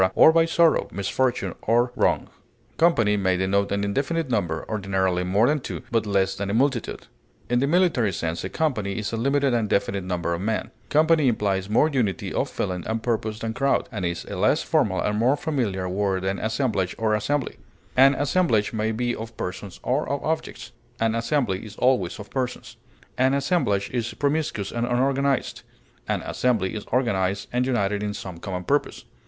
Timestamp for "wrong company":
1.95-3.15